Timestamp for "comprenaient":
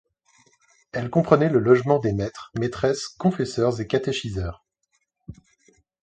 1.11-1.51